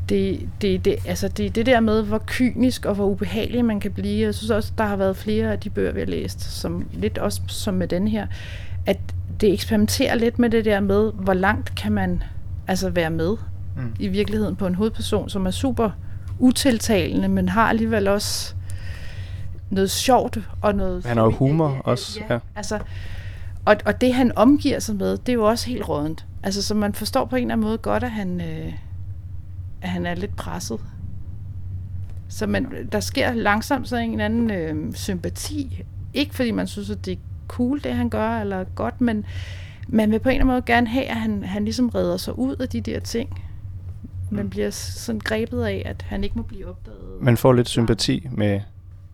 det, 0.10 0.50
det, 0.62 0.86
det, 0.86 0.96
altså, 1.06 1.28
det, 1.28 1.56
det 1.56 1.66
der 1.66 1.80
med, 1.80 2.04
hvor 2.04 2.24
kynisk 2.26 2.86
og 2.86 2.96
hvor 2.96 3.06
ubehagelig 3.06 3.66
man 3.66 3.80
kan 3.80 3.92
blive. 3.92 4.26
Jeg 4.26 4.36
synes 4.36 4.50
også, 4.50 4.74
der 4.78 4.84
har 4.84 4.96
været 4.96 5.18
flere 5.18 5.52
af 5.52 5.60
de 5.60 5.70
bøger, 5.70 5.92
vi 5.92 6.00
har 6.00 6.08
læst, 6.08 6.42
som 6.42 6.88
lidt 6.94 7.18
også 7.18 7.42
som 7.48 7.74
med 7.74 7.88
den 7.88 8.08
her, 8.08 8.28
at 8.86 9.00
det 9.42 9.54
eksperimenterer 9.54 10.16
lidt 10.16 10.40
med 10.40 10.50
det 10.50 10.66
der 10.66 10.80
med, 10.80 11.12
hvor 11.14 11.34
langt 11.34 11.76
kan 11.76 11.92
man 11.92 12.24
altså 12.68 12.90
være 12.90 13.10
med 13.10 13.38
Mm. 13.78 13.96
i 14.00 14.08
virkeligheden 14.08 14.56
på 14.56 14.68
en 14.68 14.76
hovedperson, 14.76 15.30
som 15.30 15.46
er 15.46 15.52
super 15.52 15.90
utiltalende, 16.40 17.28
men 17.28 17.50
har 17.50 17.70
alligevel 17.70 18.08
også 18.08 18.54
noget 19.70 19.92
sjovt 19.92 20.40
og 20.62 20.76
noget... 20.76 21.06
Han 21.06 21.18
har 21.18 21.28
humor 21.28 21.82
også, 21.84 22.20
Ja, 22.30 22.34
ja. 22.34 22.40
altså, 22.56 22.80
og, 23.66 23.76
og 23.86 24.02
det 24.02 24.14
han 24.14 24.32
omgiver 24.36 24.80
sig 24.80 24.96
med, 24.96 25.18
det 25.18 25.30
er 25.30 25.34
jo 25.34 25.46
også 25.46 25.68
helt 25.68 25.90
rådent. 25.90 26.26
Altså, 26.44 26.62
så 26.62 26.76
man 26.76 26.94
forstår 26.94 27.26
på 27.26 27.36
en 27.36 27.42
eller 27.42 27.54
anden 27.54 27.68
måde 27.68 27.78
godt, 27.78 28.04
at 28.04 28.12
han, 28.12 28.42
øh, 28.42 28.74
at 29.82 29.90
han 29.90 30.06
er 30.06 30.16
lidt 30.16 30.36
presset. 30.36 30.80
Så 32.30 32.48
man, 32.48 32.88
der 32.92 33.00
sker 33.00 33.34
langsomt 33.34 33.90
så 33.90 33.98
en 33.98 34.12
eller 34.12 34.26
anden 34.26 34.52
øh, 34.52 34.94
sympati. 34.94 35.84
Ikke 36.14 36.36
fordi 36.36 36.52
man 36.52 36.68
synes, 36.68 36.90
at 36.90 37.06
det 37.06 37.12
er 37.12 37.18
cool, 37.48 37.84
det 37.84 37.94
han 37.94 38.10
gør, 38.10 38.30
eller 38.40 38.64
godt, 38.64 39.02
men 39.02 39.26
man 39.88 40.12
vil 40.12 40.20
på 40.20 40.30
en 40.30 40.36
eller 40.36 40.44
anden 40.44 40.54
måde 40.54 40.62
gerne 40.66 40.88
have, 40.88 41.06
at 41.06 41.16
han, 41.16 41.44
han 41.44 41.64
ligesom 41.64 41.90
redder 41.90 42.18
sig 42.18 42.40
ud 42.40 42.56
af 42.56 42.70
de 42.70 42.82
der 42.82 43.00
ting. 43.00 43.42
Man 44.30 44.44
Mm. 44.44 44.50
bliver 44.50 44.70
sådan 44.70 45.20
grebet 45.20 45.64
af, 45.66 45.84
at 45.86 46.02
han 46.02 46.24
ikke 46.24 46.36
må 46.38 46.44
blive 46.44 46.68
opdaget. 46.70 47.22
Man 47.22 47.38
får 47.38 47.54
lidt 47.54 47.70
sympati 47.70 48.28
med 48.32 48.62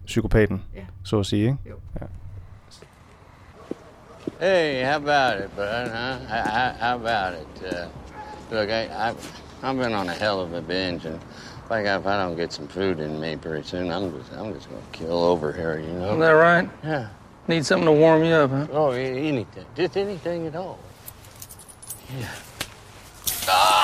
psykopaten, 0.06 0.64
Ja. 0.76 0.82
så 1.04 1.20
at 1.20 1.26
sige, 1.26 1.42
ikke? 1.46 1.58
Jo. 1.70 1.76
Ja. 2.02 2.06
Hey, 4.40 4.84
how 4.86 4.96
about 4.96 5.40
it, 5.46 5.52
bud? 5.56 5.64
Huh? 5.64 6.28
How, 6.28 6.72
how- 6.80 6.96
about 6.96 7.34
it? 7.34 7.62
Uh, 7.72 8.56
look, 8.58 8.70
I, 8.70 8.84
I, 8.86 9.10
I've 9.64 9.78
been 9.78 9.94
on 9.94 10.10
a 10.10 10.14
hell 10.14 10.40
of 10.40 10.54
a 10.54 10.62
binge, 10.62 11.06
and 11.06 11.20
like 11.70 11.86
if 11.86 12.06
I 12.06 12.18
don't 12.24 12.36
get 12.36 12.54
some 12.54 12.68
food 12.68 13.00
in 13.00 13.20
me 13.20 13.36
pretty 13.38 13.64
soon, 13.68 13.92
I'm 13.92 14.12
just, 14.18 14.32
I'm 14.40 14.54
just 14.54 14.70
gonna 14.70 14.82
kill 14.92 15.12
over 15.24 15.52
here, 15.54 15.78
you 15.80 15.94
know? 15.94 16.08
Isn't 16.08 16.20
that 16.20 16.36
right? 16.36 16.70
Yeah. 16.84 17.06
Need 17.48 17.66
something 17.66 17.86
to 17.86 17.92
warm 18.02 18.24
you 18.24 18.34
up, 18.36 18.50
huh? 18.52 18.68
Oh, 18.72 18.92
anything, 18.92 19.66
just 19.78 19.98
anything 19.98 20.48
at 20.48 20.56
all. 20.56 20.78
Yeah. 22.20 22.28
Ah! 23.48 23.83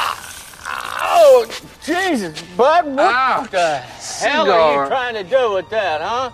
Oh, 1.32 1.46
Jesus, 1.86 2.42
bud! 2.58 2.86
What 2.86 3.00
Ow. 3.00 3.48
the 3.52 3.78
hell 3.78 4.50
are 4.52 4.74
you 4.74 4.86
Cigar. 4.86 4.88
trying 4.88 5.16
to 5.24 5.24
do 5.38 5.56
with 5.56 5.70
that, 5.70 6.02
huh? 6.02 6.32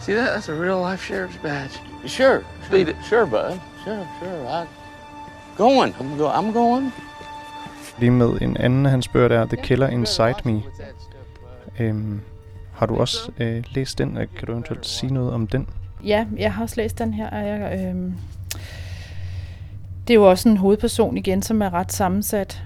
See 0.00 0.14
that? 0.14 0.30
That's 0.34 0.48
a 0.48 0.54
real 0.54 0.80
life 0.90 1.02
sheriff's 1.08 1.36
badge. 1.42 1.78
Sure. 2.06 2.44
Beat 2.70 2.88
it. 2.88 2.96
Sure, 3.08 3.26
bud. 3.26 3.60
Sure, 3.84 4.06
sure. 4.20 4.46
I 4.48 4.66
going. 5.56 5.94
I'm 6.00 6.16
go. 6.18 6.28
I'm 6.28 6.52
going. 6.52 6.92
Lige 7.98 8.10
med 8.10 8.40
en 8.40 8.56
anden 8.56 8.86
af 8.86 8.90
hans 8.90 9.08
bøger 9.08 9.28
der, 9.28 9.46
The 9.46 9.56
Killer 9.56 9.88
Inside 9.88 10.34
Me. 10.44 10.62
Øhm, 11.78 12.20
har 12.74 12.86
du 12.86 12.96
også 12.96 13.30
øh, 13.38 13.64
læst 13.74 13.98
den, 13.98 14.16
og 14.16 14.26
kan 14.38 14.46
du 14.46 14.52
eventuelt 14.52 14.86
sige 14.86 15.14
noget 15.14 15.32
om 15.32 15.46
den? 15.46 15.68
Ja, 16.04 16.26
jeg 16.36 16.52
har 16.54 16.62
også 16.62 16.76
læst 16.76 16.98
den 16.98 17.14
her. 17.14 17.30
Og 17.30 17.46
jeg, 17.46 17.80
øhm, 17.80 18.14
det 20.08 20.14
er 20.14 20.18
jo 20.18 20.30
også 20.30 20.48
en 20.48 20.56
hovedperson 20.56 21.16
igen, 21.16 21.42
som 21.42 21.62
er 21.62 21.74
ret 21.74 21.92
sammensat. 21.92 22.62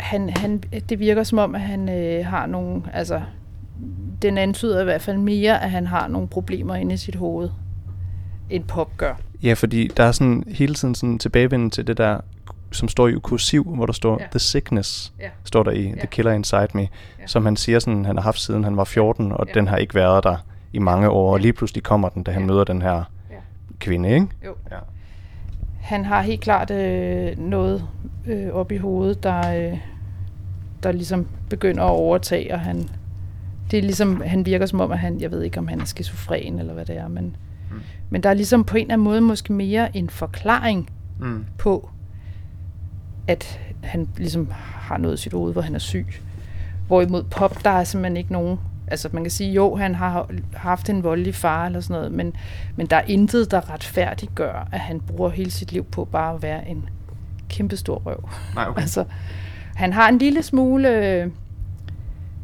Han, 0.00 0.30
han, 0.30 0.58
det 0.88 0.98
virker 0.98 1.22
som 1.22 1.38
om, 1.38 1.54
at 1.54 1.60
han 1.60 1.88
øh, 1.88 2.26
har 2.26 2.46
nogle... 2.46 2.82
Altså, 2.92 3.20
den 4.22 4.38
antyder 4.38 4.80
i 4.80 4.84
hvert 4.84 5.02
fald 5.02 5.18
mere, 5.18 5.62
at 5.62 5.70
han 5.70 5.86
har 5.86 6.08
nogle 6.08 6.28
problemer 6.28 6.74
inde 6.74 6.94
i 6.94 6.96
sit 6.96 7.14
hoved, 7.14 7.50
end 8.50 8.64
Pop 8.64 8.96
gør. 8.96 9.14
Ja, 9.42 9.52
fordi 9.52 9.88
der 9.96 10.04
er 10.04 10.12
sådan 10.12 10.44
hele 10.48 10.74
tiden 10.74 10.94
sådan 10.94 11.18
tilbagevenden 11.18 11.70
til 11.70 11.86
det 11.86 11.98
der, 11.98 12.20
som 12.72 12.88
står 12.88 13.08
i 13.08 13.12
kursiv, 13.22 13.64
hvor 13.74 13.86
der 13.86 13.92
står 13.92 14.18
Ja. 14.20 14.26
The 14.30 14.38
Sickness, 14.38 15.12
Ja. 15.20 15.28
står 15.44 15.62
der 15.62 15.70
i 15.70 15.82
Ja. 15.88 15.94
The 15.98 16.06
Killer 16.06 16.32
Inside 16.32 16.68
Me, 16.74 16.80
Ja. 16.80 16.86
som 17.26 17.44
han 17.44 17.56
siger 17.56 17.78
sådan, 17.78 18.04
han 18.04 18.16
har 18.16 18.22
haft 18.22 18.40
siden 18.40 18.64
han 18.64 18.76
var 18.76 18.84
14, 18.84 19.32
og 19.32 19.46
Ja. 19.48 19.52
den 19.54 19.68
har 19.68 19.76
ikke 19.76 19.94
været 19.94 20.24
der 20.24 20.36
i 20.72 20.78
mange 20.78 21.08
år, 21.10 21.32
og 21.32 21.40
lige 21.40 21.52
pludselig 21.52 21.82
kommer 21.82 22.08
den, 22.08 22.22
da 22.22 22.30
han 22.30 22.42
Ja. 22.42 22.46
møder 22.46 22.64
den 22.64 22.82
her 22.82 22.94
Ja. 23.30 23.34
kvinde, 23.78 24.08
ikke? 24.14 24.26
Jo. 24.46 24.54
Ja. 24.70 24.76
Han 25.88 26.04
har 26.04 26.22
helt 26.22 26.40
klart 26.40 26.70
øh, 26.70 27.38
noget 27.38 27.84
øh, 28.26 28.48
op 28.52 28.72
i 28.72 28.76
hovedet, 28.76 29.22
der, 29.22 29.54
øh, 29.54 29.78
der 30.82 30.92
ligesom 30.92 31.26
begynder 31.50 31.82
at 31.84 31.90
overtage, 31.90 32.54
og 32.54 32.60
han, 32.60 32.88
det 33.70 33.78
er 33.78 33.82
ligesom, 33.82 34.22
han 34.26 34.46
virker 34.46 34.66
som 34.66 34.80
om, 34.80 34.92
at 34.92 34.98
han, 34.98 35.20
jeg 35.20 35.30
ved 35.30 35.42
ikke, 35.42 35.58
om 35.58 35.68
han 35.68 35.80
er 35.80 35.84
skizofren 35.84 36.58
eller 36.58 36.74
hvad 36.74 36.84
det 36.84 36.96
er, 36.96 37.08
men, 37.08 37.36
mm. 37.70 37.80
men 38.10 38.22
der 38.22 38.30
er 38.30 38.34
ligesom 38.34 38.64
på 38.64 38.76
en 38.76 38.82
eller 38.82 38.94
anden 38.94 39.04
måde 39.04 39.20
måske 39.20 39.52
mere 39.52 39.96
en 39.96 40.10
forklaring 40.10 40.90
Mm. 41.20 41.44
på, 41.58 41.90
at 43.26 43.60
han 43.82 44.08
ligesom 44.16 44.48
har 44.52 44.96
noget 44.98 45.18
i 45.18 45.22
sit 45.22 45.32
hoved, 45.32 45.52
hvor 45.52 45.62
han 45.62 45.74
er 45.74 45.78
syg. 45.78 46.06
Hvorimod 46.86 47.22
Pop, 47.22 47.64
der 47.64 47.70
er 47.70 47.84
simpelthen 47.84 48.16
ikke 48.16 48.32
nogen... 48.32 48.58
Altså 48.90 49.08
man 49.12 49.24
kan 49.24 49.30
sige, 49.30 49.52
jo, 49.52 49.76
han 49.76 49.94
har 49.94 50.30
haft 50.54 50.90
en 50.90 51.02
voldelig 51.02 51.34
far 51.34 51.66
eller 51.66 51.80
sådan 51.80 51.94
noget, 51.94 52.12
men, 52.12 52.32
men 52.76 52.86
der 52.86 52.96
er 52.96 53.02
intet, 53.06 53.50
der 53.50 53.70
retfærdiggør, 53.70 54.68
at 54.72 54.80
han 54.80 55.00
bruger 55.00 55.30
hele 55.30 55.50
sit 55.50 55.72
liv 55.72 55.84
på 55.84 56.04
bare 56.04 56.34
at 56.34 56.42
være 56.42 56.68
en 56.68 56.88
kæmpestor 57.48 58.02
røv. 58.06 58.28
Nej, 58.54 58.66
okay. 58.68 58.80
Altså, 58.88 59.04
han 59.74 59.92
har 59.92 60.08
en 60.08 60.18
lille 60.18 60.42
smule... 60.42 60.88
øh, 60.88 61.30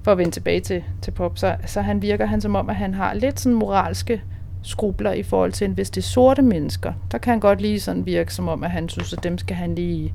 For 0.03 0.13
at 0.13 0.19
vende 0.19 0.31
tilbage 0.31 0.61
til, 0.61 0.85
til 1.03 1.11
Pop, 1.11 1.39
så, 1.39 1.57
så 1.67 1.81
han 1.81 2.03
virker 2.03 2.27
han 2.27 2.41
som 2.41 2.57
om, 2.57 2.71
at 2.71 2.77
han 2.77 2.95
har 2.95 3.15
lidt 3.15 3.41
sådan 3.41 3.59
moralske 3.59 4.23
skrubler 4.63 5.13
i 5.13 5.23
forhold 5.23 5.53
til, 5.53 5.71
hvis 5.71 5.91
det 5.91 6.01
er 6.01 6.07
sorte 6.07 6.43
mennesker, 6.43 6.93
der 7.11 7.19
kan 7.19 7.31
han 7.31 7.41
godt 7.41 7.61
lige 7.61 7.81
sådan 7.81 8.07
virke 8.07 8.35
som 8.35 8.49
om, 8.49 8.65
at 8.65 8.71
han 8.71 8.89
synes, 8.89 9.13
at 9.13 9.23
dem 9.23 9.39
skal 9.39 9.57
han 9.57 9.75
lige 9.75 10.15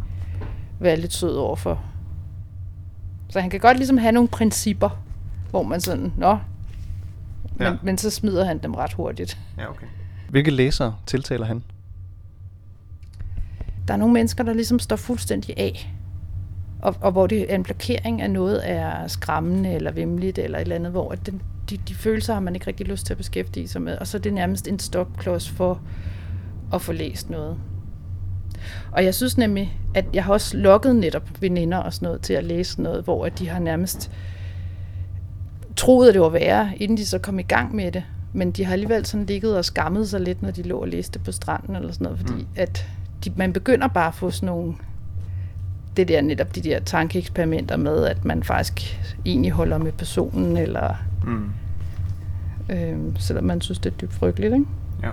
være 0.80 0.96
lidt 0.96 1.14
sød 1.14 1.36
over 1.36 1.56
for. 1.56 1.82
Så 3.30 3.40
han 3.40 3.50
kan 3.50 3.60
godt 3.60 3.78
ligesom 3.78 3.98
have 3.98 4.12
nogle 4.12 4.28
principper, 4.28 4.90
hvor 5.50 5.64
man 5.64 5.82
sådan, 5.82 6.14
nå, 6.18 6.38
men, 7.58 7.68
Ja. 7.68 7.74
men 7.84 7.98
så 7.98 8.10
smider 8.10 8.46
han 8.46 8.58
dem 8.58 8.74
ret 8.76 8.94
hurtigt. 8.94 9.38
Ja, 9.58 9.70
okay. 9.70 9.88
Hvilke 10.30 10.52
læsere 10.52 10.96
tiltaler 11.06 11.46
han? 11.46 11.64
Der 13.88 13.94
er 13.94 13.98
nogle 13.98 14.14
mennesker, 14.14 14.44
der 14.44 14.54
ligesom 14.54 14.80
står 14.80 14.96
fuldstændig 14.96 15.58
af. 15.58 15.94
Og, 16.82 16.96
og 17.02 17.12
hvor 17.12 17.28
det 17.28 17.52
er 17.52 17.56
en 17.56 17.64
blokering 17.64 18.22
af 18.22 18.30
noget 18.32 18.70
er 18.70 19.08
skræmmende 19.08 19.72
eller 19.74 19.92
vemmeligt 19.92 20.38
eller 20.38 20.58
et 20.58 20.62
eller 20.62 20.76
andet, 20.76 20.92
hvor 20.92 21.12
at 21.12 21.26
den, 21.26 21.42
de, 21.70 21.78
de 21.78 21.96
følelser 21.96 22.34
har 22.34 22.40
man 22.42 22.56
ikke 22.56 22.68
rigtig 22.68 22.88
lyst 22.88 23.06
til 23.06 23.14
at 23.14 23.18
beskæftige 23.18 23.68
sig 23.68 23.82
med. 23.82 23.98
Og 23.98 24.08
så 24.08 24.18
er 24.18 24.22
det 24.22 24.34
nærmest 24.34 24.68
en 24.68 24.80
stopklods 24.80 25.50
for 25.50 25.82
at 26.74 26.82
få 26.82 26.92
læst 26.92 27.30
noget. 27.30 27.58
Og 28.92 29.04
jeg 29.06 29.16
synes 29.16 29.38
nemlig, 29.38 29.80
at 29.96 30.06
jeg 30.14 30.24
har 30.24 30.34
også 30.34 30.58
lokket 30.58 30.96
netop 30.96 31.42
veninder 31.42 31.78
og 31.78 31.94
sådan 31.94 32.06
noget 32.06 32.22
til 32.22 32.34
at 32.34 32.44
læse 32.44 32.82
noget, 32.82 33.04
hvor 33.04 33.26
at 33.26 33.40
de 33.40 33.50
har 33.50 33.60
nærmest 33.60 34.12
troet, 35.80 36.08
at 36.08 36.14
det 36.14 36.22
var 36.22 36.30
værre, 36.30 36.72
inden 36.78 36.98
de 36.98 37.06
så 37.06 37.18
kom 37.20 37.40
i 37.40 37.44
gang 37.44 37.76
med 37.76 37.92
det. 37.92 38.04
Men 38.34 38.52
de 38.52 38.66
har 38.66 38.74
alligevel 38.74 39.06
sådan 39.06 39.26
ligget 39.26 39.58
og 39.58 39.66
skammet 39.66 40.10
sig 40.10 40.22
lidt, 40.22 40.42
når 40.42 40.52
de 40.52 40.62
lå 40.62 40.78
og 40.78 40.88
læste 40.88 41.20
på 41.20 41.32
stranden 41.32 41.76
eller 41.76 41.92
sådan 41.92 42.06
noget, 42.06 42.20
fordi 42.20 42.34
mm. 42.34 42.48
at 42.56 42.88
de, 43.26 43.32
man 43.36 43.54
begynder 43.54 43.88
bare 43.88 44.08
at 44.08 44.14
få 44.16 44.32
sådan 44.32 44.48
nogle, 44.48 44.74
det 45.98 46.08
der 46.08 46.22
netop 46.22 46.56
de 46.56 46.62
der 46.62 46.80
tankeeksperimenter 46.80 47.78
med, 47.78 48.06
at 48.06 48.26
man 48.26 48.44
faktisk 48.44 49.00
egentlig 49.26 49.52
holder 49.52 49.78
med 49.78 49.92
personen, 49.92 50.58
eller 50.58 50.96
Mm. 51.26 51.50
øhm, 52.70 53.16
selvom 53.20 53.44
man 53.46 53.62
synes, 53.62 53.80
det 53.80 53.92
er 53.94 53.98
dybt 53.98 54.14
frygteligt, 54.14 54.54
ikke? 54.54 54.66
Ja. 55.04 55.10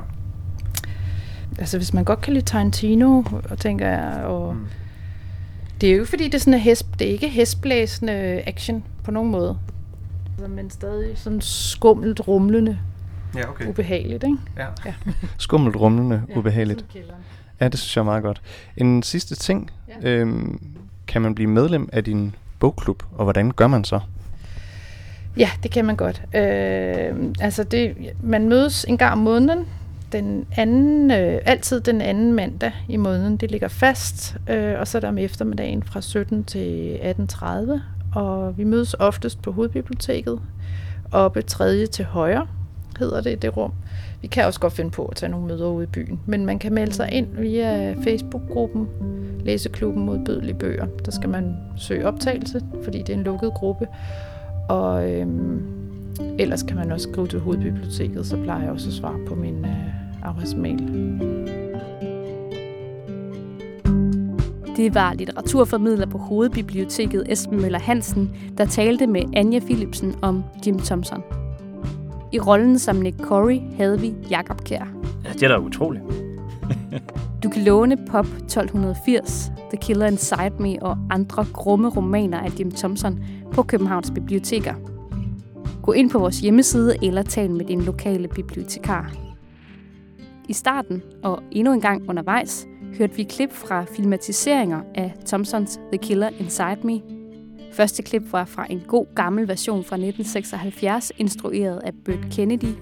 Altså 1.58 1.76
hvis 1.78 1.94
man 1.94 2.04
godt 2.04 2.20
kan 2.20 2.32
lide 2.32 2.44
Tarantino, 2.44 3.22
og 3.50 3.58
tænker 3.58 3.88
jeg, 3.88 4.24
og 4.24 4.54
Mm. 4.54 4.66
det 5.80 5.86
er 5.86 5.90
jo 5.92 5.98
ikke 6.00 6.10
fordi, 6.10 6.24
det 6.24 6.34
er 6.34 6.38
sådan 6.38 6.54
en 6.54 6.60
hest, 6.60 6.86
det 6.98 7.06
er 7.08 7.12
ikke 7.12 7.28
hestblæsende 7.28 8.12
action 8.46 8.84
på 9.04 9.10
nogen 9.10 9.30
måde. 9.30 9.56
Men 10.48 10.70
stadig 10.70 11.18
sådan 11.18 11.40
skummelt, 11.40 12.28
rumlende, 12.28 12.78
Ja, 13.36 13.48
okay. 13.50 13.66
ubehageligt, 13.68 14.24
ikke? 14.24 14.36
Ja. 14.56 14.66
Ja. 14.86 14.94
Skummelt, 15.38 15.76
rumlende, 15.76 16.22
ubehageligt. 16.36 16.78
Som 16.80 16.88
kælderen. 16.92 17.20
Ja, 17.60 17.68
det 17.68 17.78
synes 17.78 17.96
jeg 17.96 18.00
er 18.00 18.04
meget 18.04 18.22
godt. 18.22 18.42
En 18.76 19.02
sidste 19.02 19.34
ting. 19.34 19.70
Ja. 20.02 20.08
Øhm, 20.10 20.60
kan 21.06 21.22
man 21.22 21.34
blive 21.34 21.50
medlem 21.50 21.88
af 21.92 22.04
din 22.04 22.34
bogklub, 22.58 23.02
og 23.12 23.24
hvordan 23.24 23.50
gør 23.50 23.66
man 23.66 23.84
så? 23.84 24.00
Ja, 25.36 25.50
det 25.62 25.70
kan 25.70 25.84
man 25.84 25.96
godt. 25.96 26.22
Øh, 26.34 27.14
altså 27.40 27.64
det, 27.64 27.96
man 28.22 28.48
mødes 28.48 28.84
en 28.88 28.96
gang 28.98 29.12
om 29.12 29.18
måneden. 29.18 29.64
Den 30.12 30.46
anden, 30.56 31.10
øh, 31.10 31.38
altid 31.44 31.80
den 31.80 32.00
anden 32.00 32.32
mandag 32.32 32.72
i 32.88 32.96
måneden. 32.96 33.36
Det 33.36 33.50
ligger 33.50 33.68
fast. 33.68 34.36
Øh, 34.50 34.80
og 34.80 34.88
så 34.88 34.98
er 34.98 35.00
der 35.00 35.08
om 35.08 35.18
eftermiddagen 35.18 35.82
fra 35.82 36.00
17 36.00 36.44
til 36.44 36.98
18.30. 37.02 37.80
Og 38.16 38.58
vi 38.58 38.64
mødes 38.64 38.94
oftest 38.94 39.42
på 39.42 39.52
hovedbiblioteket. 39.52 40.40
Oppe 41.12 41.42
tredje 41.42 41.86
til 41.86 42.04
højre 42.04 42.46
hedder 42.98 43.20
det 43.20 43.42
det 43.42 43.56
rum. 43.56 43.72
Vi 44.22 44.26
kan 44.26 44.44
også 44.44 44.60
godt 44.60 44.72
finde 44.72 44.90
på 44.90 45.04
at 45.04 45.16
tage 45.16 45.30
nogle 45.30 45.46
møder 45.46 45.66
ude 45.66 45.84
i 45.84 45.86
byen. 45.86 46.20
Men 46.26 46.46
man 46.46 46.58
kan 46.58 46.74
melde 46.74 46.92
sig 46.92 47.12
ind 47.12 47.26
via 47.36 47.92
Facebook-gruppen 47.92 48.88
Læseklubben 49.40 50.06
mod 50.06 50.24
bødelige 50.24 50.54
bøger. 50.54 50.86
Der 51.04 51.10
skal 51.10 51.30
man 51.30 51.56
søge 51.76 52.06
optagelse, 52.06 52.60
fordi 52.84 52.98
det 52.98 53.08
er 53.08 53.14
en 53.14 53.22
lukket 53.24 53.54
gruppe. 53.54 53.86
Og 54.68 55.10
øhm, 55.10 55.62
ellers 56.38 56.62
kan 56.62 56.76
man 56.76 56.92
også 56.92 57.08
skrive 57.12 57.26
til 57.28 57.38
hovedbiblioteket, 57.38 58.26
så 58.26 58.36
plejer 58.36 58.62
jeg 58.62 58.70
også 58.70 58.88
at 58.88 58.94
svare 58.94 59.18
på 59.28 59.34
min 59.34 59.64
øh, 59.64 60.24
arbejdsmail. 60.24 61.65
Det 64.76 64.94
var 64.94 65.14
litteraturformidler 65.14 66.06
på 66.06 66.18
Hovedbiblioteket 66.18 67.32
Esben 67.32 67.60
Møller 67.60 67.78
Hansen, 67.78 68.30
der 68.58 68.64
talte 68.64 69.06
med 69.06 69.22
Anja 69.36 69.58
Philipsen 69.58 70.14
om 70.22 70.44
Jim 70.66 70.78
Thompson. 70.78 71.22
I 72.32 72.38
rollen 72.38 72.78
som 72.78 72.96
Nick 72.96 73.16
Corey 73.22 73.60
havde 73.76 74.00
vi 74.00 74.14
Jakob 74.30 74.64
Kjær. 74.64 74.86
Ja, 75.24 75.32
det 75.32 75.42
er 75.42 75.48
da 75.48 75.58
utroligt. 75.58 76.04
Du 77.42 77.50
kan 77.50 77.62
låne 77.62 77.96
Pop 77.96 78.26
1280, 78.26 79.52
The 79.70 79.76
Killer 79.80 80.06
Inside 80.06 80.52
Me 80.58 80.82
og 80.82 80.98
andre 81.10 81.46
grumme 81.52 81.88
romaner 81.88 82.38
af 82.38 82.58
Jim 82.58 82.70
Thompson 82.70 83.24
på 83.52 83.62
Københavns 83.62 84.10
Biblioteker. 84.10 84.74
Gå 85.82 85.92
ind 85.92 86.10
på 86.10 86.18
vores 86.18 86.40
hjemmeside 86.40 87.04
eller 87.04 87.22
tal 87.22 87.50
med 87.50 87.64
din 87.64 87.80
lokale 87.80 88.28
bibliotekar. 88.28 89.12
I 90.48 90.52
starten 90.52 91.02
og 91.22 91.42
endnu 91.50 91.72
en 91.72 91.80
gang 91.80 92.08
undervejs 92.08 92.66
hørte 92.98 93.14
vi 93.14 93.22
klip 93.22 93.52
fra 93.52 93.84
filmatiseringer 93.84 94.80
af 94.94 95.14
Thompsons 95.26 95.80
The 95.92 95.98
Killer 95.98 96.28
Inside 96.38 96.78
Me. 96.82 97.00
Første 97.72 98.02
klip 98.02 98.22
var 98.32 98.44
fra 98.44 98.66
en 98.70 98.82
god 98.88 99.06
gammel 99.14 99.48
version 99.48 99.84
fra 99.84 99.96
1976, 99.96 101.12
instrueret 101.18 101.80
af 101.84 101.92
Burt 102.04 102.26
Kennedy. 102.30 102.74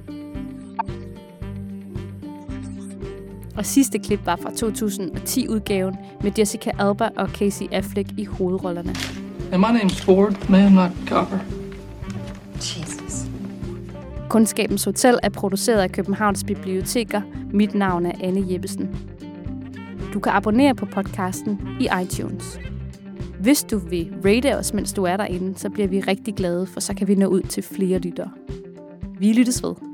Og 3.56 3.66
sidste 3.66 3.98
klip 3.98 4.20
var 4.26 4.36
fra 4.36 4.50
2010-udgaven 4.50 5.96
med 6.22 6.32
Jessica 6.38 6.70
Alba 6.78 7.08
og 7.16 7.28
Casey 7.28 7.66
Affleck 7.72 8.08
i 8.18 8.24
hovedrollerne. 8.24 8.94
And 9.52 9.60
my 9.60 9.78
name's 9.78 10.04
Ford, 10.04 10.50
man, 10.50 10.72
not 10.72 10.90
Copper. 11.06 11.38
Jesus. 12.56 13.26
Kundskabens 14.28 14.84
Hotel 14.84 15.18
er 15.22 15.28
produceret 15.28 15.78
af 15.78 15.92
Københavns 15.92 16.44
Biblioteker. 16.44 17.22
Mit 17.52 17.74
navn 17.74 18.06
er 18.06 18.12
Anne 18.20 18.44
Jeppesen. 18.52 19.13
Du 20.14 20.20
kan 20.20 20.32
abonnere 20.32 20.74
på 20.74 20.86
podcasten 20.86 21.60
i 21.80 21.88
iTunes. 22.02 22.60
Hvis 23.40 23.64
du 23.64 23.78
vil 23.78 24.14
rate 24.24 24.56
os, 24.56 24.72
mens 24.72 24.92
du 24.92 25.04
er 25.04 25.16
derinde, 25.16 25.58
så 25.58 25.70
bliver 25.70 25.88
vi 25.88 26.00
rigtig 26.00 26.34
glade, 26.34 26.66
for 26.66 26.80
så 26.80 26.94
kan 26.94 27.08
vi 27.08 27.14
nå 27.14 27.26
ud 27.26 27.42
til 27.42 27.62
flere 27.62 27.98
lyttere. 27.98 28.30
Vi 29.18 29.32
lyttes 29.32 29.62
ved. 29.62 29.93